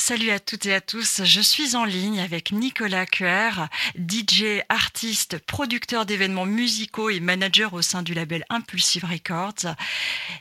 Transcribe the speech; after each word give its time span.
Salut 0.00 0.30
à 0.30 0.38
toutes 0.38 0.64
et 0.66 0.74
à 0.74 0.80
tous, 0.80 1.22
je 1.24 1.40
suis 1.40 1.74
en 1.74 1.84
ligne 1.84 2.20
avec 2.20 2.52
Nicolas 2.52 3.04
Cuer, 3.04 3.50
DJ, 3.96 4.62
artiste, 4.68 5.38
producteur 5.44 6.06
d'événements 6.06 6.46
musicaux 6.46 7.10
et 7.10 7.18
manager 7.18 7.74
au 7.74 7.82
sein 7.82 8.04
du 8.04 8.14
label 8.14 8.44
Impulsive 8.48 9.04
Records. 9.04 9.74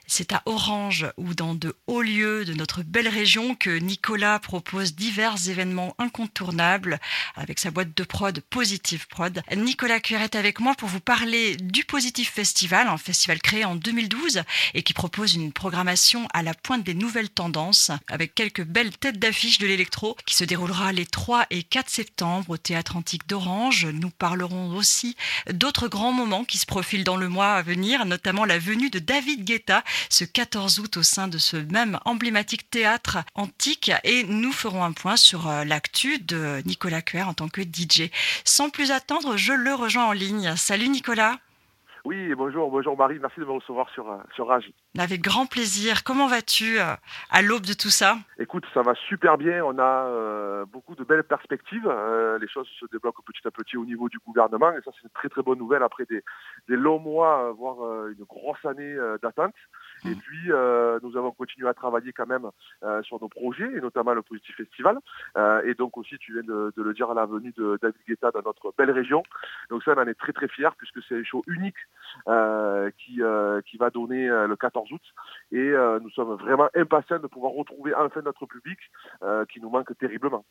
C'est 0.05 0.31
à 0.31 0.43
Orange 0.45 1.07
ou 1.17 1.33
dans 1.33 1.55
de 1.55 1.75
hauts 1.87 2.03
lieux 2.03 2.45
de 2.45 2.53
notre 2.53 2.83
belle 2.83 3.07
région 3.07 3.55
que 3.55 3.79
Nicolas 3.79 4.37
propose 4.37 4.93
divers 4.93 5.49
événements 5.49 5.95
incontournables 5.97 6.99
avec 7.35 7.57
sa 7.57 7.71
boîte 7.71 7.97
de 7.97 8.03
prod 8.03 8.39
Positive 8.51 9.07
Prod. 9.07 9.41
Nicolas 9.55 9.99
Cuer 9.99 10.21
est 10.21 10.35
avec 10.35 10.59
moi 10.59 10.75
pour 10.75 10.87
vous 10.87 10.99
parler 10.99 11.57
du 11.57 11.83
Positive 11.83 12.29
Festival, 12.29 12.87
un 12.87 12.97
festival 12.97 13.41
créé 13.41 13.65
en 13.65 13.75
2012 13.75 14.43
et 14.75 14.83
qui 14.83 14.93
propose 14.93 15.33
une 15.33 15.51
programmation 15.51 16.27
à 16.31 16.43
la 16.43 16.53
pointe 16.53 16.83
des 16.83 16.93
nouvelles 16.93 17.29
tendances 17.29 17.89
avec 18.07 18.35
quelques 18.35 18.63
belles 18.63 18.95
têtes 18.95 19.17
d'affiche 19.17 19.46
de 19.47 19.65
l'électro 19.65 20.17
qui 20.25 20.35
se 20.35 20.43
déroulera 20.43 20.91
les 20.91 21.05
3 21.05 21.45
et 21.51 21.63
4 21.63 21.89
septembre 21.89 22.49
au 22.49 22.57
Théâtre 22.57 22.97
Antique 22.97 23.27
d'Orange. 23.27 23.85
Nous 23.85 24.09
parlerons 24.09 24.75
aussi 24.75 25.15
d'autres 25.49 25.87
grands 25.87 26.11
moments 26.11 26.43
qui 26.43 26.57
se 26.57 26.65
profilent 26.65 27.05
dans 27.05 27.15
le 27.15 27.29
mois 27.29 27.53
à 27.53 27.61
venir, 27.61 28.05
notamment 28.05 28.43
la 28.43 28.59
venue 28.59 28.89
de 28.89 28.99
David 28.99 29.45
Guetta 29.45 29.85
ce 30.09 30.25
14 30.25 30.79
août 30.79 30.97
au 30.97 31.03
sein 31.03 31.29
de 31.29 31.37
ce 31.37 31.55
même 31.55 31.97
emblématique 32.03 32.69
théâtre 32.69 33.19
antique 33.35 33.91
et 34.03 34.25
nous 34.25 34.51
ferons 34.51 34.83
un 34.83 34.91
point 34.91 35.15
sur 35.15 35.47
euh, 35.47 35.63
l'actu 35.63 36.19
de 36.19 36.61
Nicolas 36.65 37.01
Cuer 37.01 37.23
en 37.23 37.33
tant 37.33 37.47
que 37.47 37.61
DJ. 37.61 38.09
Sans 38.43 38.69
plus 38.69 38.91
attendre, 38.91 39.37
je 39.37 39.53
le 39.53 39.73
rejoins 39.73 40.07
en 40.07 40.11
ligne. 40.11 40.55
Salut 40.57 40.89
Nicolas. 40.89 41.39
Oui, 42.07 42.33
bonjour, 42.35 42.71
bonjour 42.71 42.95
Marie, 42.95 43.19
merci 43.19 43.41
de 43.41 43.43
me 43.43 43.51
recevoir 43.51 43.89
sur, 43.89 44.09
euh, 44.09 44.15
sur 44.33 44.47
Rage. 44.47 44.71
Avec 44.97 45.19
grand 45.19 45.45
plaisir. 45.45 46.05
Comment 46.05 46.27
vas-tu 46.27 46.79
euh, 46.79 46.95
à 47.29 47.41
l'aube 47.41 47.63
de 47.65 47.73
tout 47.73 47.89
ça? 47.89 48.15
Écoute, 48.39 48.63
ça 48.73 48.81
va 48.81 48.95
super 49.09 49.37
bien. 49.37 49.61
On 49.65 49.77
a 49.77 50.05
euh, 50.05 50.65
beaucoup 50.65 50.95
de 50.95 51.03
belles 51.03 51.25
perspectives. 51.25 51.83
les 52.39 52.47
choses 52.47 52.69
se 52.79 52.85
débloquent 52.93 53.23
petit 53.25 53.45
à 53.45 53.51
petit 53.51 53.75
au 53.75 53.83
niveau 53.83 54.07
du 54.07 54.19
gouvernement 54.25 54.71
et 54.71 54.81
ça 54.85 54.91
c'est 54.95 55.03
une 55.03 55.09
très 55.09 55.27
très 55.27 55.41
bonne 55.41 55.57
nouvelle 55.57 55.83
après 55.83 56.05
des, 56.05 56.23
des 56.69 56.77
longs 56.77 56.99
mois, 56.99 57.51
voire 57.51 58.07
une 58.07 58.23
grosse 58.23 58.63
année 58.63 58.95
d'attente. 59.21 59.55
Et 60.07 60.15
mm. 60.15 60.19
puis, 60.19 60.51
euh, 60.51 60.99
nous 61.03 61.17
avons 61.17 61.31
continué 61.31 61.67
à 61.67 61.73
travailler 61.73 62.13
quand 62.13 62.27
même 62.27 62.49
euh, 62.83 63.01
sur 63.03 63.19
nos 63.21 63.29
projets, 63.29 63.69
et 63.75 63.81
notamment 63.81 64.13
le 64.13 64.21
Positif 64.21 64.55
Festival. 64.55 64.97
Euh, 65.37 65.61
et 65.65 65.73
donc 65.73 65.97
aussi, 65.97 66.17
tu 66.17 66.33
viens 66.33 66.43
de, 66.43 66.73
le 66.75 66.93
dire 66.93 67.11
à 67.11 67.13
la 67.13 67.25
venue 67.25 67.53
de 67.57 67.77
David 67.81 68.01
Guetta 68.07 68.31
dans 68.31 68.41
notre 68.43 68.73
belle 68.77 68.91
région. 68.91 69.23
Donc 69.69 69.83
ça, 69.83 69.93
on 69.95 70.01
en 70.01 70.07
est 70.07 70.13
très 70.13 70.33
très 70.33 70.47
fiers, 70.47 70.69
puisque 70.77 70.99
c'est 71.07 71.15
un 71.15 71.23
show 71.23 71.43
unique 71.47 71.75
qui, 72.97 73.21
qui 73.65 73.77
va 73.77 73.89
donner 73.89 74.27
le 74.27 74.55
14 74.55 74.91
août. 74.91 75.01
Et 75.51 75.73
nous 76.01 76.09
sommes 76.11 76.35
vraiment 76.35 76.69
impatients 76.75 77.19
de 77.19 77.27
pouvoir 77.27 77.51
retrouver 77.53 77.93
enfin 77.93 78.21
notre 78.21 78.45
public, 78.45 78.79
qui 79.49 79.59
nous 79.61 79.69
manque 79.69 79.97
terriblement. 79.97 80.45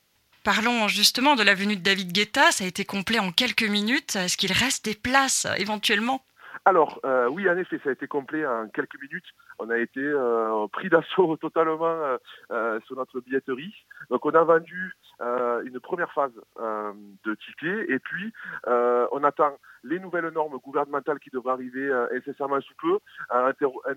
Parlons 0.45 0.87
justement 0.87 1.35
de 1.35 1.43
la 1.43 1.55
venue 1.55 1.77
de 1.77 1.83
David 1.83 2.13
Guetta. 2.13 2.53
Ça 2.53 2.65
a 2.65 2.67
été 2.67 2.85
complet 2.85 3.19
en 3.19 3.33
quelques 3.33 3.69
minutes. 3.69 4.17
Est-ce 4.17 4.37
qu'il 4.37 4.53
reste 4.53 4.85
des 4.85 4.95
places 4.95 5.47
éventuellement? 5.59 6.23
Alors, 6.67 7.01
euh, 7.05 7.29
oui, 7.29 7.49
en 7.49 7.57
effet, 7.57 7.81
ça 7.85 7.91
a 7.91 7.93
été 7.93 8.09
complet 8.09 8.45
en 8.45 8.69
quelques 8.69 9.01
minutes. 9.01 9.27
On 9.59 9.71
a 9.71 9.79
été 9.79 10.01
euh, 10.01 10.67
pris 10.69 10.89
d'assaut 10.89 11.37
totalement 11.41 12.19
euh, 12.51 12.81
sur 12.87 12.97
notre 12.97 13.21
billetterie. 13.21 13.75
Donc, 14.11 14.25
on 14.27 14.31
a 14.31 14.43
vendu 14.43 14.95
une 15.21 15.81
première 15.81 16.13
phase 16.13 16.33
de 16.59 17.35
tickets 17.35 17.89
et 17.89 17.99
puis 17.99 18.33
on 18.67 19.25
attend 19.25 19.57
les 19.89 19.99
nouvelles 19.99 20.29
normes 20.29 20.59
gouvernementales 20.59 21.19
qui 21.21 21.31
devraient 21.31 21.53
arriver 21.53 21.91
incessamment 22.15 22.61
sous 22.61 22.75
peu. 22.81 22.99
En, 23.31 23.51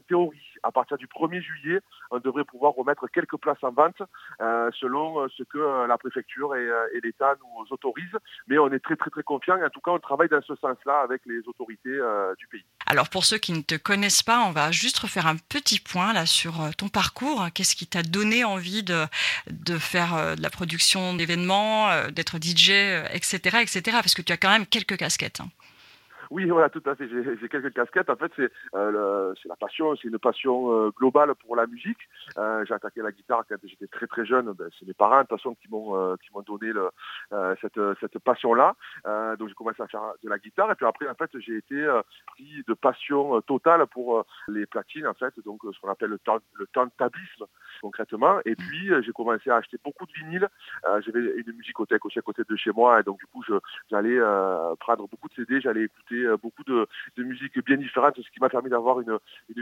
théorie, 0.07 0.37
à 0.63 0.71
partir 0.71 0.97
du 0.97 1.07
1er 1.07 1.41
juillet, 1.41 1.79
on 2.11 2.19
devrait 2.19 2.43
pouvoir 2.43 2.73
remettre 2.73 3.07
quelques 3.07 3.37
places 3.37 3.63
en 3.63 3.71
vente 3.71 4.01
selon 4.79 5.27
ce 5.29 5.43
que 5.43 5.87
la 5.87 5.97
préfecture 5.97 6.55
et, 6.55 6.69
l'État 7.03 7.35
nous 7.41 7.65
autorisent. 7.71 8.17
Mais 8.47 8.57
on 8.57 8.71
est 8.71 8.79
très, 8.79 8.95
très, 8.95 9.09
très 9.09 9.23
confiants. 9.23 9.61
En 9.61 9.69
tout 9.69 9.81
cas, 9.81 9.91
on 9.91 9.99
travaille 9.99 10.29
dans 10.29 10.41
ce 10.41 10.55
sens-là 10.55 10.99
avec 11.01 11.21
les 11.25 11.39
autorités 11.47 11.97
du 12.37 12.47
pays. 12.47 12.65
Alors 12.85 13.09
pour 13.09 13.25
ceux 13.25 13.37
qui 13.37 13.53
ne 13.53 13.61
te 13.61 13.75
connaissent 13.75 14.23
pas, 14.23 14.45
on 14.45 14.51
va 14.51 14.71
juste 14.71 14.97
refaire 14.99 15.27
un 15.27 15.35
petit 15.37 15.79
point 15.79 16.13
là 16.13 16.25
sur 16.25 16.61
euh, 16.61 16.71
ton 16.75 16.89
parcours. 16.89 17.47
Qu'est-ce 17.53 17.75
qui 17.75 17.87
t'a 17.87 18.01
donné 18.01 18.43
envie 18.43 18.83
de, 18.83 19.05
de 19.51 19.77
faire 19.77 20.15
euh, 20.15 20.35
de 20.35 20.41
la 20.41 20.49
production 20.49 21.13
d'événements, 21.13 21.89
euh, 21.89 22.09
d'être 22.09 22.37
DJ, 22.41 22.71
etc., 23.13 23.59
etc. 23.61 23.81
Parce 23.93 24.13
que 24.13 24.21
tu 24.21 24.33
as 24.33 24.37
quand 24.37 24.49
même 24.49 24.65
quelques 24.65 24.97
casquettes. 24.97 25.41
Oui, 26.29 26.45
voilà, 26.45 26.69
tout 26.69 26.83
à 26.85 26.95
fait. 26.95 27.07
J'ai 27.09 27.49
quelques 27.49 27.73
casquettes. 27.73 28.09
En 28.09 28.15
fait, 28.15 28.31
c'est 28.35 28.51
euh, 28.75 29.33
la 29.45 29.55
passion, 29.55 29.95
c'est 29.95 30.07
une 30.07 30.19
passion 30.19 30.71
euh, 30.71 30.89
globale 30.91 31.33
pour 31.35 31.55
la 31.55 31.65
musique. 31.65 31.97
Euh, 32.37 32.63
j'ai 32.65 32.73
attaqué 32.73 33.01
la 33.01 33.11
guitare 33.11 33.43
quand 33.47 33.55
j'étais 33.63 33.87
très 33.87 34.07
très 34.07 34.25
jeune. 34.25 34.51
Ben, 34.53 34.69
c'est 34.77 34.87
mes 34.87 34.93
parents 34.93 35.17
de 35.17 35.27
toute 35.27 35.37
façon 35.39 35.55
qui 35.55 35.67
m'ont 35.69 35.95
euh, 35.95 36.15
qui 36.17 36.29
m'ont 36.33 36.41
donné 36.41 36.71
le, 36.71 36.89
euh, 37.33 37.55
cette, 37.61 37.79
cette 37.99 38.19
passion-là. 38.19 38.75
donc 39.37 39.49
j'ai 39.49 39.55
commencé 39.55 39.81
à 39.81 39.87
faire 39.87 40.13
de 40.23 40.29
la 40.29 40.37
guitare 40.37 40.71
et 40.71 40.75
puis 40.75 40.85
après 40.85 41.07
en 41.07 41.15
fait 41.15 41.29
j'ai 41.39 41.57
été 41.57 41.87
pris 42.27 42.63
de 42.67 42.73
passion 42.73 43.41
totale 43.41 43.85
pour 43.87 44.25
les 44.47 44.65
platines 44.65 45.07
en 45.07 45.13
fait, 45.13 45.33
donc 45.45 45.61
ce 45.63 45.79
qu'on 45.79 45.89
appelle 45.89 46.09
le 46.09 46.19
temps 46.19 46.39
le 46.53 46.67
concrètement. 47.81 48.39
Et 48.45 48.55
puis 48.55 48.91
j'ai 49.01 49.11
commencé 49.11 49.49
à 49.49 49.57
acheter 49.57 49.77
beaucoup 49.83 50.05
de 50.05 50.11
vinyles. 50.13 50.47
J'avais 51.05 51.19
une 51.19 51.53
musicothèque 51.53 52.05
aussi 52.05 52.19
à 52.19 52.21
côté 52.21 52.43
de 52.47 52.55
chez 52.55 52.71
moi 52.71 52.99
et 52.99 53.03
donc 53.03 53.19
du 53.19 53.25
coup 53.27 53.43
j'allais 53.89 54.19
prendre 54.79 55.07
beaucoup 55.07 55.29
de 55.29 55.33
CD, 55.33 55.61
j'allais 55.61 55.83
écouter 55.83 56.18
euh, 56.25 56.37
beaucoup 56.37 56.63
de, 56.63 56.87
de 57.17 57.23
musique 57.23 57.63
bien 57.65 57.77
différente, 57.77 58.15
ce 58.15 58.29
qui 58.31 58.39
m'a 58.39 58.49
permis 58.49 58.69
d'avoir 58.69 58.99
une, 58.99 59.17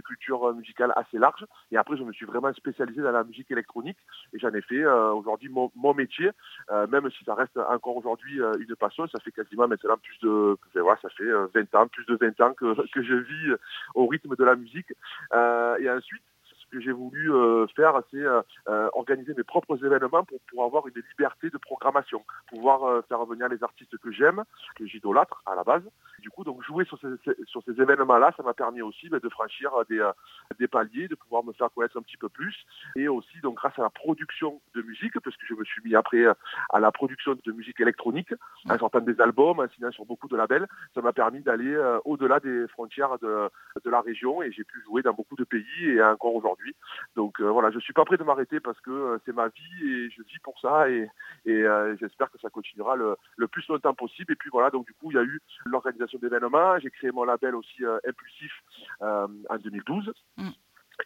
culture 0.05 0.53
musicale 0.53 0.93
assez 0.95 1.17
large. 1.17 1.45
Et 1.71 1.77
après, 1.77 1.97
je 1.97 2.03
me 2.03 2.13
suis 2.13 2.25
vraiment 2.25 2.53
spécialisé 2.53 3.01
dans 3.01 3.11
la 3.11 3.23
musique 3.23 3.51
électronique 3.51 3.97
et 4.33 4.39
j'en 4.39 4.53
ai 4.53 4.61
fait 4.61 4.83
euh, 4.83 5.11
aujourd'hui 5.11 5.49
mon, 5.49 5.93
métier, 5.93 6.29
euh, 6.71 6.87
même 6.87 7.09
si 7.11 7.23
ça 7.23 7.33
reste 7.33 7.57
encore 7.57 7.97
aujourd'hui 7.97 8.39
une 8.59 8.75
passion. 8.75 9.07
Ça 9.07 9.19
fait 9.19 9.31
quasiment 9.31 9.67
maintenant 9.67 9.97
plus 9.97 10.17
de, 10.21 10.57
voilà, 10.75 10.99
ça 11.01 11.09
fait 11.09 11.29
20 11.53 11.75
ans, 11.75 11.87
plus 11.87 12.05
de 12.05 12.15
20 12.15 12.41
ans 12.41 12.53
que 12.93 13.03
je 13.03 13.13
vis 13.15 13.55
au 13.95 14.07
rythme 14.07 14.35
de 14.35 14.43
la 14.43 14.55
musique. 14.55 14.91
et 15.33 15.89
ensuite, 15.89 16.23
que 16.71 16.79
j'ai 16.79 16.91
voulu 16.91 17.31
euh, 17.33 17.67
faire, 17.75 18.01
c'est 18.11 18.17
euh, 18.17 18.41
euh, 18.67 18.89
organiser 18.93 19.33
mes 19.35 19.43
propres 19.43 19.83
événements 19.83 20.23
pour, 20.23 20.39
pour 20.49 20.63
avoir 20.63 20.87
une 20.87 21.01
liberté 21.11 21.49
de 21.49 21.57
programmation, 21.57 22.23
pouvoir 22.47 23.03
faire 23.07 23.25
venir 23.25 23.47
les 23.49 23.63
artistes 23.63 23.97
que 23.97 24.11
j'aime, 24.11 24.43
que 24.75 24.85
j'idolâtre 24.85 25.41
à 25.45 25.55
la 25.55 25.63
base. 25.63 25.83
Du 26.19 26.29
coup, 26.29 26.43
donc 26.43 26.63
jouer 26.63 26.85
sur 26.85 26.99
ces, 26.99 27.07
sur 27.45 27.61
ces 27.63 27.79
événements-là, 27.81 28.33
ça 28.35 28.43
m'a 28.43 28.53
permis 28.53 28.81
aussi 28.81 29.09
ben, 29.09 29.19
de 29.19 29.29
franchir 29.29 29.71
des, 29.89 30.03
des 30.59 30.67
paliers, 30.67 31.07
de 31.07 31.15
pouvoir 31.15 31.43
me 31.43 31.53
faire 31.53 31.69
connaître 31.71 31.97
un 31.97 32.01
petit 32.01 32.17
peu 32.17 32.29
plus, 32.29 32.55
et 32.95 33.07
aussi 33.07 33.39
donc 33.41 33.55
grâce 33.55 33.77
à 33.77 33.83
la 33.83 33.89
production 33.89 34.61
de 34.75 34.81
musique, 34.81 35.19
parce 35.19 35.35
que 35.37 35.45
je 35.47 35.53
me 35.53 35.63
suis 35.63 35.81
mis 35.83 35.95
après 35.95 36.25
à 36.69 36.79
la 36.79 36.91
production 36.91 37.35
de 37.45 37.51
musique 37.51 37.79
électronique, 37.79 38.33
en 38.69 38.77
sortant 38.77 38.99
des 38.99 39.19
albums, 39.21 39.59
en 39.59 39.67
signant 39.69 39.91
sur 39.91 40.05
beaucoup 40.05 40.27
de 40.27 40.35
labels, 40.35 40.67
ça 40.93 41.01
m'a 41.01 41.13
permis 41.13 41.41
d'aller 41.41 41.77
au-delà 42.05 42.39
des 42.39 42.67
frontières 42.69 43.17
de, 43.19 43.49
de 43.83 43.89
la 43.89 44.01
région, 44.01 44.41
et 44.41 44.51
j'ai 44.51 44.63
pu 44.63 44.81
jouer 44.83 45.01
dans 45.01 45.13
beaucoup 45.13 45.35
de 45.35 45.43
pays, 45.43 45.85
et 45.85 46.03
encore 46.03 46.35
aujourd'hui 46.35 46.56
donc 47.15 47.39
euh, 47.39 47.49
voilà, 47.49 47.71
je 47.71 47.79
suis 47.79 47.93
pas 47.93 48.05
prêt 48.05 48.17
de 48.17 48.23
m'arrêter 48.23 48.59
parce 48.59 48.79
que 48.81 48.91
euh, 48.91 49.17
c'est 49.25 49.33
ma 49.33 49.47
vie 49.47 49.83
et 49.83 50.09
je 50.09 50.21
vis 50.23 50.39
pour 50.43 50.59
ça 50.59 50.89
et, 50.89 51.09
euh, 51.47 51.95
j'espère 51.99 52.29
que 52.31 52.39
ça 52.39 52.49
continuera 52.49 52.95
le, 52.95 53.17
plus 53.47 53.67
longtemps 53.67 53.93
possible. 53.93 54.33
Et 54.33 54.35
puis 54.35 54.49
voilà, 54.51 54.69
donc 54.69 54.85
du 54.85 54.93
coup, 54.93 55.11
il 55.11 55.15
y 55.15 55.19
a 55.19 55.23
eu 55.23 55.41
l'organisation 55.65 56.19
d'événements. 56.19 56.79
J'ai 56.79 56.91
créé 56.91 57.11
mon 57.11 57.23
label 57.23 57.55
aussi 57.55 57.83
Impulsif 58.07 58.51
en 59.01 59.57
2012. 59.57 60.13
Mm. 60.37 60.49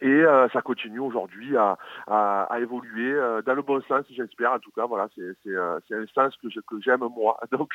Et 0.00 0.22
ça 0.52 0.62
continue 0.62 1.00
aujourd'hui 1.00 1.54
à, 1.56 2.48
évoluer 2.60 3.14
dans 3.44 3.54
le 3.54 3.62
bon 3.62 3.80
sens, 3.82 4.04
j'espère. 4.10 4.52
En 4.52 4.58
tout 4.58 4.70
cas, 4.72 4.86
voilà, 4.86 5.08
c'est 5.14 5.56
un 5.56 6.06
sens 6.14 6.34
que 6.36 6.48
j'aime 6.80 7.06
moi. 7.14 7.38
Donc, 7.52 7.74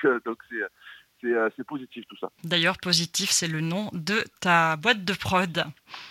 c'est 1.21 1.63
positif 1.65 2.05
tout 2.07 2.17
ça. 2.17 2.29
D'ailleurs, 2.43 2.77
positif, 2.77 3.29
c'est 3.31 3.47
le 3.47 3.61
nom 3.61 3.89
de 3.93 4.23
ta 4.41 4.75
boîte 4.77 5.05
de 5.05 5.13
prod. 5.13 5.63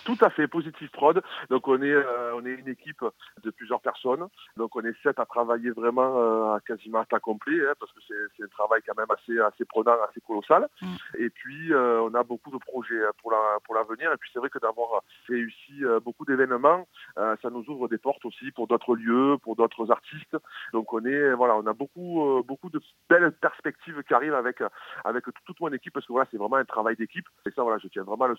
Tout 0.05 0.17
à 0.21 0.29
fait, 0.29 0.47
positif 0.47 0.91
prod. 0.91 1.21
Donc 1.49 1.67
on 1.67 1.81
est 1.81 1.91
euh, 1.91 2.35
on 2.35 2.45
est 2.45 2.53
une 2.53 2.67
équipe 2.67 3.03
de 3.43 3.49
plusieurs 3.51 3.81
personnes. 3.81 4.27
Donc 4.55 4.75
on 4.75 4.81
est 4.81 4.95
sept 5.03 5.19
à 5.19 5.25
travailler 5.25 5.71
vraiment 5.71 6.17
euh, 6.17 6.55
à 6.55 6.59
quasiment 6.61 6.99
à 6.99 7.05
temps 7.05 7.19
complet, 7.19 7.59
hein, 7.67 7.73
parce 7.79 7.91
que 7.91 7.99
c'est 8.07 8.43
un 8.43 8.47
travail 8.47 8.81
quand 8.85 8.97
même 8.97 9.11
assez 9.11 9.39
assez 9.39 9.65
prenant, 9.65 9.95
assez 10.09 10.21
colossal. 10.21 10.67
Mm. 10.81 10.95
Et 11.19 11.29
puis 11.29 11.73
on 11.75 12.13
a 12.13 12.23
beaucoup 12.23 12.51
de 12.51 12.57
projets 12.57 13.03
hein, 13.03 13.11
pour 13.21 13.31
la 13.31 13.57
pour 13.65 13.75
l'avenir. 13.75 14.11
Et 14.11 14.17
puis 14.17 14.29
c'est 14.33 14.39
vrai 14.39 14.49
que 14.49 14.59
d'avoir 14.59 15.01
réussi 15.27 15.83
beaucoup 16.03 16.25
d'événements, 16.25 16.87
ça 17.15 17.49
nous 17.51 17.65
ouvre 17.67 17.87
des 17.87 17.97
portes 17.97 18.25
aussi 18.25 18.51
pour 18.51 18.67
d'autres 18.67 18.95
lieux, 18.95 19.37
pour 19.41 19.55
d'autres 19.55 19.91
artistes. 19.91 20.37
Donc 20.73 20.93
on 20.93 21.03
est 21.05 21.33
voilà, 21.33 21.55
on 21.55 21.65
a 21.67 21.73
beaucoup 21.73 22.43
beaucoup 22.47 22.69
de 22.69 22.81
belles 23.09 23.31
perspectives 23.33 24.03
qui 24.03 24.13
arrivent 24.13 24.33
avec 24.33 24.61
avec 25.03 25.25
toute 25.45 25.59
mon 25.59 25.71
équipe 25.73 25.93
parce 25.93 26.05
que 26.05 26.13
voilà, 26.13 26.27
c'est 26.31 26.37
vraiment 26.37 26.57
un 26.57 26.65
travail 26.65 26.95
d'équipe. 26.95 27.27
Et 27.45 27.51
ça, 27.51 27.63
voilà, 27.63 27.77
je 27.79 27.87
tiens 27.87 28.03
vraiment 28.03 28.25
à 28.25 28.29
le 28.29 28.35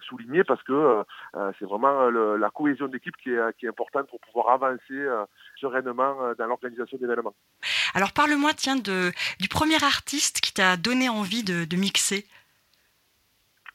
souligner 0.00 0.44
parce 0.44 0.62
que 0.62 0.81
euh, 0.82 1.02
euh, 1.36 1.52
c'est 1.58 1.64
vraiment 1.64 2.10
la 2.10 2.50
cohésion 2.50 2.88
d'équipe 2.88 3.16
qui 3.16 3.30
est, 3.30 3.68
importante 3.68 4.08
pour 4.08 4.20
pouvoir 4.20 4.50
avancer 4.50 4.80
euh, 4.90 5.24
sereinement 5.60 6.34
dans 6.38 6.46
l'organisation 6.46 6.98
d'événements. 6.98 7.34
Alors 7.94 8.12
parle-moi, 8.12 8.50
tiens, 8.56 8.76
du 8.76 9.48
premier 9.48 9.82
artiste 9.82 10.40
qui 10.40 10.52
t'a 10.52 10.76
donné 10.76 11.08
envie 11.08 11.42
de 11.42 11.76
mixer. 11.76 12.26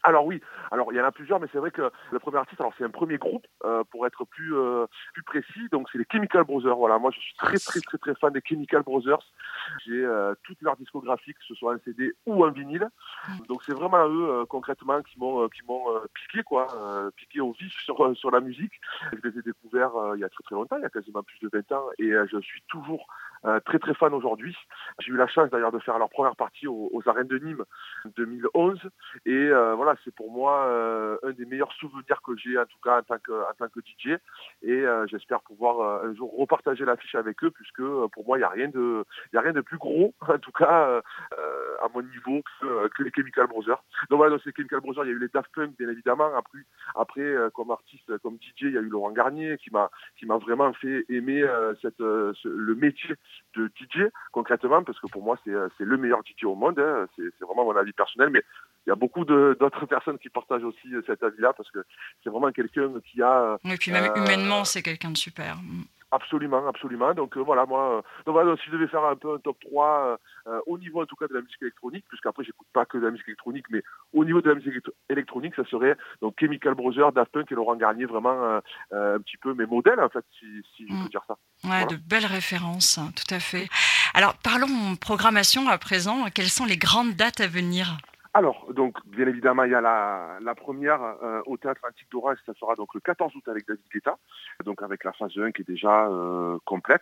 Alors 0.08 0.26
oui, 0.26 0.42
alors 0.72 0.94
il 0.94 0.96
y 0.96 1.02
en 1.02 1.04
a 1.04 1.12
plusieurs, 1.12 1.38
mais 1.42 1.48
c'est 1.52 1.58
vrai 1.58 1.70
que 1.70 1.92
le 2.12 2.20
premier 2.20 2.38
artiste, 2.38 2.62
alors 2.62 2.74
c'est 2.78 2.86
un 2.86 2.90
premier 2.90 3.18
groupe 3.18 3.46
euh, 3.66 3.84
pour 3.92 4.08
être 4.08 4.24
plus 4.24 4.56
euh, 4.56 4.86
plus 5.14 5.24
précis. 5.24 5.68
Donc 5.70 5.90
c'est 5.92 5.98
les 5.98 6.06
Chemical 6.10 6.46
Brothers. 6.46 6.78
Voilà, 6.78 6.98
moi 6.98 7.12
je 7.14 7.20
suis 7.20 7.36
très 7.36 7.58
très 7.58 7.82
très 7.82 7.98
très 7.98 8.16
fan 8.16 8.32
des 8.32 8.42
Chemical 8.46 8.84
Brothers. 8.84 9.20
J'ai 9.86 10.06
euh, 10.06 10.34
toute 10.44 10.62
leur 10.62 10.78
discographie, 10.78 11.34
que 11.34 11.44
ce 11.46 11.56
soit 11.56 11.74
un 11.74 11.80
CD 11.84 12.14
ou 12.26 12.46
un 12.46 12.52
vinyle. 12.52 12.88
Donc 13.50 13.64
c'est 13.64 13.74
vraiment 13.74 14.08
eux 14.08 14.46
concrètement 14.46 15.02
qui 15.02 15.20
m'ont 15.20 15.50
qui 15.50 15.62
m'ont 15.68 15.84
piqué 16.14 16.42
quoi, 16.42 16.68
piqué 17.18 17.42
au 17.42 17.52
vif 17.52 17.74
sur 17.84 18.16
sur 18.16 18.32
la 18.32 18.40
musique. 18.40 18.80
Je 19.12 19.30
les 19.30 19.40
ai 19.40 19.42
découverts 19.42 19.92
il 20.16 20.22
y 20.22 20.24
a 20.24 20.30
très 20.30 20.44
très 20.44 20.56
longtemps, 20.56 20.78
il 20.78 20.84
y 20.84 20.86
a 20.86 20.90
quasiment 20.90 21.24
plus 21.24 21.40
de 21.42 21.50
20 21.52 21.72
ans, 21.74 21.86
et 22.00 22.14
je 22.32 22.40
suis 22.40 22.62
toujours 22.70 23.08
très 23.66 23.80
très 23.80 23.94
fan 23.94 24.14
aujourd'hui. 24.14 24.56
J'ai 25.00 25.12
eu 25.12 25.18
la 25.18 25.28
chance 25.28 25.50
d'ailleurs 25.50 25.72
de 25.72 25.80
faire 25.80 25.98
leur 25.98 26.10
première 26.10 26.36
partie 26.36 26.68
aux, 26.68 26.90
aux 26.92 27.08
arènes 27.08 27.28
de 27.28 27.38
Nîmes 27.38 27.64
en 28.06 28.10
2011, 28.16 28.80
et 29.26 29.50
voilà 29.76 29.96
c'est 30.04 30.14
pour 30.14 30.32
moi 30.32 30.66
euh, 30.68 31.18
un 31.24 31.32
des 31.32 31.46
meilleurs 31.46 31.72
souvenirs 31.74 32.22
que 32.22 32.36
j'ai 32.38 32.58
en 32.58 32.66
tout 32.66 32.78
cas 32.84 33.00
en 33.00 33.04
tant 33.04 33.18
que, 33.20 33.32
en 33.32 33.54
tant 33.58 33.68
que 33.68 33.80
DJ 33.80 34.18
et 34.62 34.72
euh, 34.72 35.06
j'espère 35.08 35.42
pouvoir 35.42 35.80
euh, 35.80 36.10
un 36.10 36.16
jour 36.16 36.34
repartager 36.38 36.86
l'affiche 36.86 37.16
avec 37.16 37.44
eux 37.44 37.52
puisque 37.52 37.82
pour 37.82 38.26
moi 38.26 38.38
il 38.38 38.42
n'y 38.42 38.46
a 38.46 38.50
rien 38.50 38.68
de 38.68 39.06
a 39.34 39.42
rien 39.42 39.54
de 39.54 39.62
plus 39.62 39.78
gros. 39.78 40.14
En 40.28 40.40
tout 40.40 40.52
cas 40.52 41.02
à 41.82 41.88
mon 41.94 42.02
niveau 42.02 42.42
que, 42.62 43.04
les 43.04 43.12
Chemical 43.16 43.48
Brothers. 43.48 43.84
Donc 44.10 44.18
voilà, 44.18 44.36
dans 44.36 44.44
ces 44.44 44.52
Chemical 44.56 44.82
Brothers, 44.82 45.06
il 45.06 45.10
y 45.10 45.12
a 45.12 45.16
eu 45.16 45.20
les 45.20 45.28
Daft 45.28 45.50
Punk 45.54 45.78
bien 45.78 45.90
évidemment. 45.90 46.30
Après, 46.36 46.60
après 46.96 47.36
comme 47.54 47.72
artiste, 47.72 48.18
comme 48.20 48.36
DJ, 48.36 48.64
il 48.64 48.74
y 48.74 48.78
a 48.78 48.82
eu 48.82 48.90
Laurent 48.90 49.12
Garnier 49.12 49.58
qui 49.58 49.72
m'a 49.72 49.90
qui 50.18 50.26
m'a 50.26 50.38
vraiment 50.38 50.74
fait 50.74 51.06
aimer 51.10 51.44
cette 51.82 52.00
le 52.00 52.76
métier 52.76 53.16
de 53.56 53.72
DJ 53.76 54.10
concrètement 54.32 54.84
parce 54.84 55.00
que 55.00 55.08
pour 55.08 55.24
moi 55.24 55.38
c'est 55.44 55.84
le 55.86 55.98
meilleur 55.98 56.22
DJ 56.24 56.46
au 56.46 56.56
monde. 56.56 56.80
Hein. 56.80 57.08
C'est 57.16 57.46
vraiment 57.46 57.66
mon 57.66 57.76
avis 57.76 57.94
personnel, 57.94 58.30
mais 58.30 58.44
il 58.88 58.90
y 58.90 58.94
a 58.94 58.96
beaucoup 58.96 59.26
d'autres 59.26 59.86
personnes 59.90 60.18
qui 60.18 60.30
partagent 60.30 60.64
aussi 60.64 60.94
euh, 60.94 61.02
cet 61.06 61.22
avis-là 61.22 61.54
parce 61.54 61.70
que 61.72 61.86
c'est 62.24 62.30
vraiment 62.30 62.52
quelqu'un 62.52 62.90
qui 63.12 63.22
a. 63.22 63.58
Et 63.66 63.78
puis 63.78 63.92
même 63.92 64.06
euh, 64.06 64.16
humainement, 64.16 64.64
c'est 64.64 64.82
quelqu'un 64.82 65.12
de 65.12 65.18
super. 65.18 65.58
Absolument, 66.12 66.68
absolument. 66.68 67.14
Donc 67.14 67.36
euh, 67.36 67.42
voilà, 67.42 67.66
moi, 67.66 68.04
donc, 68.26 68.34
voilà, 68.34 68.56
si 68.58 68.64
je 68.68 68.72
devais 68.72 68.88
faire 68.88 69.04
un 69.04 69.16
peu 69.16 69.34
un 69.34 69.40
top 69.40 69.58
3 69.60 70.20
au 70.66 70.78
niveau 70.78 71.02
en 71.02 71.06
tout 71.06 71.18
cas 71.18 71.28
de 71.28 71.34
la 71.34 71.42
musique 71.42 71.62
électronique, 71.62 72.06
puisqu'après 72.08 72.44
j'écoute 72.44 72.68
pas 72.72 72.86
que 72.86 72.98
de 72.98 73.04
la 73.04 73.12
musique 73.12 73.28
électronique, 73.28 73.66
mais 73.70 73.84
au 74.14 74.24
niveau 74.24 74.42
de 74.42 74.50
la 74.50 74.56
musique 74.56 74.74
électronique, 75.10 75.54
ça 75.56 75.66
serait 75.66 75.98
donc 76.22 76.36
Chemical 76.40 76.74
Brothers, 76.74 77.12
Daft 77.12 77.34
Punk 77.34 77.52
et 77.52 77.56
Laurent 77.56 77.76
Garnier, 77.76 78.06
vraiment 78.06 78.62
un 78.92 79.20
petit 79.20 79.36
peu 79.38 79.54
mes 79.54 79.66
modèles 79.66 80.00
en 80.00 80.08
fait, 80.08 80.24
si, 80.40 80.46
si 80.76 80.88
je 80.88 80.94
peux 80.94 81.06
mm. 81.06 81.10
dire 81.10 81.24
ça. 81.28 81.38
Ouais, 81.66 81.86
de 81.88 81.98
belles 81.98 82.26
références, 82.26 82.98
hein, 82.98 83.12
tout 83.16 83.34
à 83.34 83.40
fait. 83.40 83.68
Alors 84.14 84.36
parlons 84.38 84.96
programmation 84.96 85.68
à 85.68 85.78
présent. 85.78 86.26
Quelles 86.34 86.46
sont 86.46 86.66
les 86.66 86.78
grandes 86.78 87.14
dates 87.14 87.42
à 87.42 87.48
venir? 87.48 87.98
Alors, 88.38 88.72
donc, 88.72 89.04
bien 89.08 89.26
évidemment, 89.26 89.64
il 89.64 89.72
y 89.72 89.74
a 89.74 89.82
la, 89.82 90.38
la 90.42 90.54
première 90.54 91.02
euh, 91.02 91.42
au 91.48 91.58
Théâtre 91.58 91.82
Antique 91.90 92.12
d'Orange, 92.12 92.38
ça 92.46 92.54
sera 92.54 92.76
donc 92.76 92.94
le 92.94 93.00
14 93.00 93.36
août 93.36 93.48
avec 93.48 93.68
David 93.68 93.84
Guetta, 93.92 94.20
donc 94.64 94.84
avec 94.84 95.04
la 95.04 95.12
phase 95.12 95.36
1 95.36 95.52
qui 95.52 95.64
est 95.64 95.68
déjà 95.68 96.08
euh, 96.08 96.60
complète, 96.64 97.02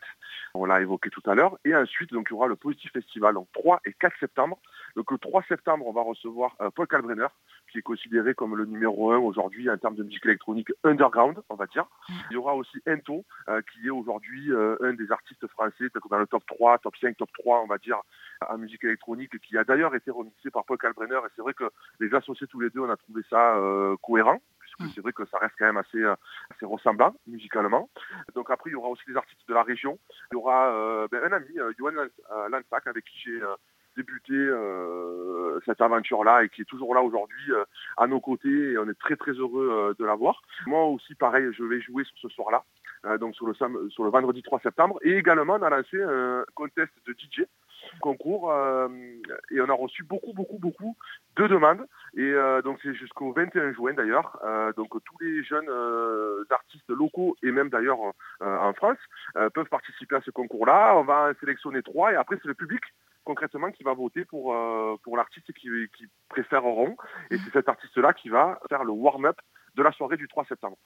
on 0.54 0.64
l'a 0.64 0.80
évoqué 0.80 1.10
tout 1.10 1.22
à 1.26 1.36
l'heure, 1.36 1.58
et 1.66 1.76
ensuite, 1.76 2.14
donc, 2.14 2.28
il 2.30 2.34
y 2.36 2.38
aura 2.38 2.48
le 2.48 2.56
Positif 2.56 2.90
Festival, 2.94 3.34
donc 3.34 3.50
3 3.52 3.82
et 3.84 3.92
4 3.92 4.18
septembre. 4.18 4.58
Donc, 4.96 5.12
le 5.12 5.18
3 5.18 5.44
septembre, 5.50 5.86
on 5.86 5.92
va 5.92 6.04
recevoir 6.04 6.56
euh, 6.62 6.70
Paul 6.74 6.88
Kalbrenner, 6.88 7.28
qui 7.70 7.80
est 7.80 7.82
considéré 7.82 8.34
comme 8.34 8.56
le 8.56 8.64
numéro 8.64 9.12
1 9.12 9.18
aujourd'hui 9.18 9.70
en 9.70 9.78
termes 9.78 9.96
de 9.96 10.04
musique 10.04 10.26
électronique 10.26 10.72
underground, 10.86 11.42
on 11.50 11.56
va 11.56 11.66
dire. 11.66 11.86
Il 12.30 12.36
y 12.36 12.38
aura 12.38 12.56
aussi 12.56 12.82
Ento, 12.88 13.26
qui 13.74 13.88
est 13.88 13.90
aujourd'hui 13.90 14.52
un 14.54 14.94
des 14.94 15.12
artistes 15.12 15.46
français, 15.48 15.90
dans 16.10 16.18
le 16.18 16.28
top 16.28 16.46
3, 16.46 16.78
top 16.78 16.96
5, 16.96 17.18
top 17.18 17.30
3, 17.40 17.62
on 17.62 17.68
va 17.68 17.78
dire, 17.78 18.00
en 18.48 18.58
musique 18.58 18.86
électronique, 18.86 19.38
qui 19.42 19.58
a 19.58 19.66
d'ailleurs 19.66 19.96
été 19.96 20.12
remixé 20.12 20.50
par 20.52 20.64
Paul 20.64 20.78
Kalbrenner 20.78 21.20
c'est 21.36 21.42
vrai 21.42 21.54
que 21.54 21.66
les 22.00 22.14
associés 22.14 22.48
tous 22.48 22.60
les 22.60 22.70
deux, 22.70 22.82
on 22.82 22.90
a 22.90 22.98
trouvé 22.98 23.22
ça 23.30 23.56
euh, 23.58 23.96
cohérent 24.02 24.40
puisque 24.60 24.80
mm. 24.80 24.94
c'est 24.96 25.02
vrai 25.02 25.14
que 25.14 25.26
ça 25.26 25.38
reste 25.38 25.56
quand 25.58 25.66
même 25.66 25.78
assez, 25.78 26.02
euh, 26.02 26.16
assez 26.52 26.66
ressemblant 26.66 27.16
musicalement. 27.28 27.90
Donc 28.34 28.50
après, 28.50 28.70
il 28.70 28.74
y 28.74 28.76
aura 28.76 28.90
aussi 28.90 29.04
des 29.08 29.16
artistes 29.16 29.48
de 29.48 29.54
la 29.54 29.64
région. 29.64 30.00
Il 30.32 30.36
y 30.36 30.38
aura 30.38 30.74
euh, 30.74 31.08
ben, 31.12 31.24
un 31.24 31.36
ami, 31.36 31.54
Johan 31.78 31.92
Lansac, 32.50 32.88
avec 32.88 33.06
qui 33.06 33.20
j'ai 33.26 33.40
débuté 33.96 34.36
cette 35.66 35.80
aventure-là 35.80 36.44
et 36.44 36.50
qui 36.50 36.64
est 36.64 36.66
toujours 36.66 36.94
là 36.94 37.02
aujourd'hui 37.02 37.54
à 37.96 38.08
nos 38.08 38.20
côtés 38.20 38.72
et 38.72 38.78
on 38.78 38.90
est 38.90 39.00
très 39.00 39.16
très 39.16 39.32
heureux 39.32 39.96
de 39.98 40.04
l'avoir. 40.04 40.42
Moi 40.68 40.84
aussi, 40.88 41.16
pareil, 41.16 41.48
je 41.58 41.64
vais 41.64 41.80
jouer 41.80 42.04
sur 42.04 42.18
ce 42.18 42.30
soir-là, 42.36 42.66
donc 43.20 43.36
sur 43.36 43.48
le, 43.48 43.54
sur 43.54 44.04
le 44.04 44.10
vendredi 44.10 44.42
3 44.44 44.60
septembre 44.60 45.00
et 45.02 45.18
également 45.18 45.54
on 45.54 45.64
a 45.64 45.70
lancé 45.70 46.04
un 46.04 46.44
contest 46.56 46.92
de 47.08 47.14
DJ 47.14 47.46
concours 48.02 48.52
euh, 48.52 48.88
et 49.52 49.62
on 49.62 49.70
a 49.70 49.74
reçu 49.74 50.04
beaucoup, 50.04 50.34
beaucoup, 50.34 50.58
beaucoup 50.58 50.96
de 51.38 51.48
demandes. 51.48 51.86
Et 52.16 52.22
euh, 52.22 52.62
donc 52.62 52.80
c'est 52.84 52.94
jusqu'au 52.94 53.34
21 53.34 53.74
juin 53.74 53.94
d'ailleurs. 53.94 54.40
Euh, 54.44 54.74
donc 54.74 54.90
tous 54.90 55.18
les 55.22 55.44
jeunes 55.44 55.70
artistes 56.50 56.90
locaux 56.90 57.36
et 57.44 57.52
même 57.52 57.70
d'ailleurs 57.70 58.00
en 58.42 58.74
France 58.74 58.98
peuvent 59.54 59.70
participer 59.70 60.16
à 60.16 60.22
ce 60.22 60.32
concours-là. 60.32 60.96
On 60.98 61.04
va 61.04 61.30
en 61.30 61.40
sélectionner 61.40 61.82
trois 61.82 62.14
et 62.14 62.16
après 62.16 62.38
c'est 62.42 62.48
le 62.48 62.54
public 62.54 62.82
concrètement 63.24 63.72
qui 63.72 63.84
va 63.84 63.94
voter 63.94 64.24
pour, 64.24 64.56
pour 65.04 65.18
l'artiste 65.18 65.52
qui, 65.54 65.70
qui 65.98 66.06
préféreront. 66.30 66.96
Et 67.32 67.38
c'est 67.38 67.52
cet 67.54 67.70
artiste-là 67.70 68.14
qui 68.14 68.30
va 68.30 68.60
faire 68.70 68.84
le 68.84 68.92
warm-up 68.92 69.38
de 69.76 69.84
la 69.84 69.92
soirée 69.92 70.18
du 70.18 70.28
3 70.28 70.46
septembre. 70.46 70.78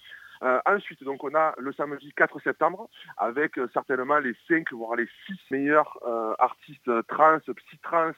Euh, 0.44 0.60
ensuite, 0.66 1.04
donc, 1.04 1.24
on 1.24 1.34
a 1.36 1.54
le 1.58 1.72
samedi 1.74 2.12
4 2.16 2.40
septembre 2.42 2.90
avec 3.18 3.58
euh, 3.58 3.70
certainement 3.74 4.20
les 4.20 4.36
5, 4.48 4.72
voire 4.72 4.96
les 4.96 5.08
6 5.28 5.38
meilleurs 5.52 5.98
euh, 6.06 6.34
artistes 6.40 6.90
trans, 7.08 7.40
psy-trans, 7.40 8.12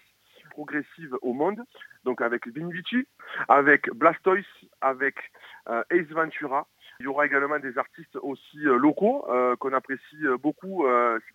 progressives 0.51 1.15
au 1.21 1.33
monde. 1.33 1.61
Donc 2.03 2.21
avec 2.21 2.47
Vinvici, 2.47 3.07
avec 3.47 3.89
Blastoise, 3.91 4.43
avec 4.81 5.15
Ace 5.67 6.07
Ventura, 6.09 6.67
il 6.99 7.03
y 7.05 7.07
aura 7.07 7.25
également 7.25 7.59
des 7.59 7.77
artistes 7.77 8.17
aussi 8.17 8.57
locaux 8.57 9.25
qu'on 9.59 9.71
apprécie 9.71 10.25
beaucoup. 10.41 10.85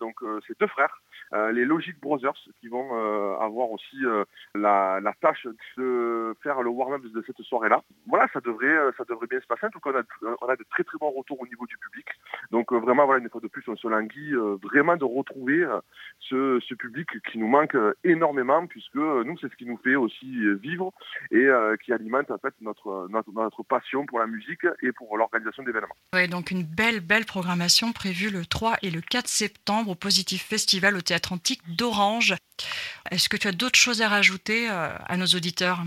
donc 0.01 0.17
ces 0.45 0.53
deux 0.59 0.67
frères, 0.67 1.01
les 1.33 1.65
Logic 1.65 1.99
Brothers, 1.99 2.37
qui 2.59 2.67
vont 2.67 2.93
avoir 3.39 3.71
aussi 3.71 3.97
la, 4.55 4.99
tâche 5.21 5.47
de 5.77 6.35
faire 6.43 6.61
le 6.61 6.69
warm-up 6.69 7.01
de 7.03 7.23
cette 7.25 7.41
soirée-là. 7.41 7.83
Voilà, 8.07 8.27
ça 8.33 8.39
devrait, 8.39 8.77
ça 8.97 9.03
devrait 9.07 9.27
bien 9.27 9.39
se 9.39 9.47
passer. 9.47 9.65
En 9.65 9.69
tout 9.69 9.79
cas, 9.79 9.91
on 10.21 10.47
a, 10.47 10.55
de 10.55 10.65
très 10.69 10.83
très 10.83 10.97
bons 10.99 11.11
retours 11.11 11.39
au 11.41 11.47
niveau 11.47 11.65
du 11.65 11.77
public. 11.77 12.05
Donc 12.51 12.71
vraiment, 12.71 13.05
voilà, 13.05 13.21
une 13.21 13.29
fois 13.29 13.41
de 13.41 13.47
plus, 13.47 13.63
on 13.67 13.75
se 13.75 13.87
languit 13.87 14.33
vraiment 14.63 14.95
de 14.95 15.05
retrouver 15.05 15.65
ce, 16.19 16.59
ce, 16.67 16.75
public 16.75 17.09
qui 17.31 17.39
nous 17.39 17.47
manque 17.47 17.75
énormément, 18.03 18.65
puisque 18.67 18.95
nous, 18.95 19.37
c'est 19.39 19.51
ce 19.51 19.55
qui 19.55 19.65
nous 19.65 19.77
fait 19.77 19.95
aussi 19.95 20.37
vivre 20.61 20.91
et 21.31 21.47
qui 21.83 21.91
alimente 21.91 22.31
en 22.31 22.37
fait 22.37 22.53
notre, 22.61 23.07
notre, 23.09 23.31
notre 23.31 23.63
passion 23.63 24.05
pour 24.05 24.19
la 24.19 24.27
musique 24.27 24.65
et 24.81 24.91
pour 24.91 25.17
l'organisation 25.17 25.63
d'événements. 25.63 25.95
Oui, 26.13 26.27
donc 26.27 26.51
une 26.51 26.63
belle, 26.63 26.99
belle 26.99 27.25
programmation 27.25 27.91
prévue 27.91 28.29
le 28.29 28.45
3 28.45 28.77
et 28.81 28.91
le 28.91 29.01
4 29.01 29.27
septembre 29.27 29.91
au 29.91 29.95
Positif 29.95 30.43
Festival 30.43 30.95
au 30.95 31.01
Théâtre 31.01 31.16
Antique 31.31 31.61
d'Orange. 31.75 32.35
Est-ce 33.11 33.29
que 33.29 33.37
tu 33.37 33.47
as 33.47 33.51
d'autres 33.51 33.79
choses 33.79 34.01
à 34.01 34.09
rajouter 34.09 34.69
euh, 34.69 34.89
à 35.07 35.17
nos 35.17 35.25
auditeurs? 35.25 35.79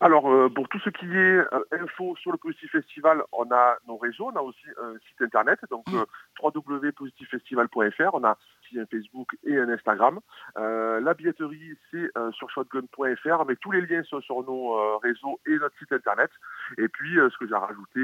Alors, 0.00 0.28
euh, 0.32 0.48
pour 0.48 0.68
tout 0.68 0.80
ce 0.80 0.90
qui 0.90 1.06
est 1.06 1.38
euh, 1.38 1.64
info 1.70 2.16
sur 2.16 2.32
le 2.32 2.38
Positif 2.38 2.72
Festival, 2.72 3.22
on 3.30 3.48
a 3.52 3.76
nos 3.86 3.96
réseaux, 3.96 4.32
on 4.34 4.36
a 4.36 4.42
aussi 4.42 4.66
un 4.82 4.94
site 5.06 5.22
internet, 5.22 5.60
donc 5.70 5.86
mm. 5.86 6.02
www.positiffestival.fr, 6.42 8.10
on 8.12 8.24
a 8.24 8.36
aussi 8.64 8.80
un 8.80 8.86
Facebook 8.86 9.28
et 9.44 9.56
un 9.56 9.68
Instagram. 9.68 10.18
la 10.56 11.14
billetterie, 11.14 11.78
c'est 11.92 12.10
sur 12.32 12.50
shotgun.fr, 12.50 13.40
avec 13.40 13.60
tous 13.60 13.70
les 13.70 13.82
liens 13.82 14.02
sont 14.02 14.20
sur 14.22 14.42
nos 14.42 14.98
réseaux 14.98 15.38
et 15.46 15.56
notre 15.58 15.78
site 15.78 15.92
internet. 15.92 16.32
Et 16.78 16.88
puis, 16.88 17.14
ce 17.14 17.38
que 17.38 17.46
j'ai 17.46 17.54
rajouté, 17.54 18.02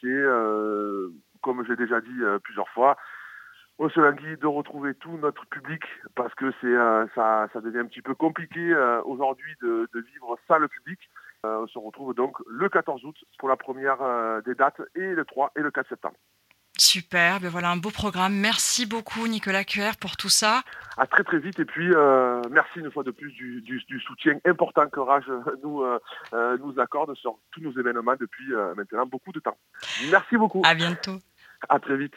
c'est, 0.00 0.22
comme 1.42 1.66
j'ai 1.66 1.76
déjà 1.76 2.00
dit 2.00 2.20
plusieurs 2.42 2.68
fois, 2.70 2.96
au 3.78 3.88
Solangui 3.88 4.36
de 4.36 4.46
retrouver 4.46 4.94
tout 4.94 5.16
notre 5.18 5.46
public 5.46 5.82
parce 6.16 6.34
que 6.34 6.52
c'est 6.60 6.66
euh, 6.66 7.06
ça, 7.14 7.48
ça, 7.52 7.60
devient 7.60 7.78
un 7.78 7.86
petit 7.86 8.02
peu 8.02 8.14
compliqué 8.14 8.58
euh, 8.58 9.00
aujourd'hui 9.04 9.54
de, 9.62 9.88
de, 9.94 10.00
vivre 10.00 10.36
ça 10.48 10.58
le 10.58 10.68
public. 10.68 10.98
Euh, 11.46 11.62
on 11.62 11.66
se 11.68 11.78
retrouve 11.78 12.14
donc 12.14 12.36
le 12.48 12.68
14 12.68 13.04
août 13.04 13.16
pour 13.38 13.48
la 13.48 13.56
première 13.56 13.98
des 14.44 14.54
dates 14.54 14.80
et 14.96 15.14
le 15.14 15.24
3 15.24 15.52
et 15.56 15.60
le 15.60 15.70
4 15.70 15.88
septembre. 15.88 16.16
Super, 16.76 17.40
ben 17.40 17.48
voilà 17.48 17.70
un 17.70 17.76
beau 17.76 17.90
programme. 17.90 18.34
Merci 18.34 18.86
beaucoup 18.86 19.26
Nicolas 19.26 19.64
Cuer 19.64 19.90
pour 20.00 20.16
tout 20.16 20.28
ça. 20.28 20.62
À 20.96 21.06
très 21.06 21.24
très 21.24 21.38
vite 21.38 21.58
et 21.58 21.64
puis 21.64 21.88
merci 22.50 22.80
une 22.80 22.90
fois 22.90 23.04
de 23.04 23.10
plus 23.10 23.32
du, 23.32 23.62
du, 23.62 23.80
du 23.88 24.00
soutien 24.00 24.38
important 24.44 24.88
que 24.88 25.00
Rage 25.00 25.30
nous, 25.62 25.84
nous 26.32 26.80
accorde 26.80 27.14
sur 27.16 27.38
tous 27.52 27.60
nos 27.60 27.72
événements 27.72 28.14
depuis 28.18 28.52
maintenant 28.76 29.06
beaucoup 29.06 29.32
de 29.32 29.40
temps. 29.40 29.58
Merci 30.10 30.36
beaucoup. 30.36 30.62
À 30.64 30.74
bientôt. 30.74 31.18
À 31.68 31.78
très 31.80 31.96
vite. 31.96 32.14